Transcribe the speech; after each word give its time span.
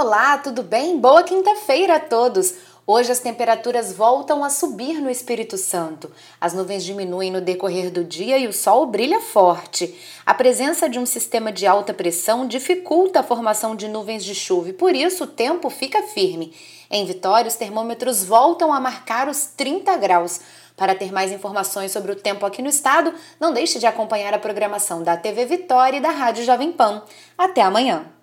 Olá, 0.00 0.38
tudo 0.38 0.62
bem? 0.62 0.96
Boa 0.96 1.24
quinta-feira 1.24 1.96
a 1.96 1.98
todos! 1.98 2.54
Hoje 2.86 3.10
as 3.10 3.18
temperaturas 3.18 3.92
voltam 3.92 4.44
a 4.44 4.48
subir 4.48 5.00
no 5.00 5.10
Espírito 5.10 5.58
Santo. 5.58 6.08
As 6.40 6.54
nuvens 6.54 6.84
diminuem 6.84 7.32
no 7.32 7.40
decorrer 7.40 7.90
do 7.90 8.04
dia 8.04 8.38
e 8.38 8.46
o 8.46 8.52
sol 8.52 8.86
brilha 8.86 9.20
forte. 9.20 9.92
A 10.24 10.32
presença 10.32 10.88
de 10.88 11.00
um 11.00 11.04
sistema 11.04 11.50
de 11.50 11.66
alta 11.66 11.92
pressão 11.92 12.46
dificulta 12.46 13.18
a 13.18 13.22
formação 13.24 13.74
de 13.74 13.88
nuvens 13.88 14.24
de 14.24 14.36
chuva 14.36 14.68
e 14.68 14.72
por 14.72 14.94
isso 14.94 15.24
o 15.24 15.26
tempo 15.26 15.68
fica 15.68 16.00
firme. 16.04 16.54
Em 16.88 17.04
Vitória, 17.04 17.48
os 17.48 17.56
termômetros 17.56 18.22
voltam 18.22 18.72
a 18.72 18.78
marcar 18.78 19.28
os 19.28 19.46
30 19.46 19.96
graus. 19.96 20.40
Para 20.76 20.94
ter 20.94 21.10
mais 21.10 21.32
informações 21.32 21.90
sobre 21.90 22.12
o 22.12 22.16
tempo 22.16 22.46
aqui 22.46 22.62
no 22.62 22.68
estado, 22.68 23.12
não 23.40 23.52
deixe 23.52 23.80
de 23.80 23.86
acompanhar 23.86 24.32
a 24.32 24.38
programação 24.38 25.02
da 25.02 25.16
TV 25.16 25.44
Vitória 25.44 25.96
e 25.96 26.00
da 26.00 26.10
Rádio 26.10 26.44
Jovem 26.44 26.70
Pan. 26.70 27.02
Até 27.36 27.62
amanhã! 27.62 28.17